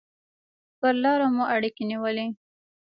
[0.79, 2.27] پر لاره مو اړیکې نیولې.